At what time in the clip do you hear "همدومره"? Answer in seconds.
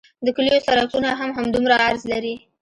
1.37-1.75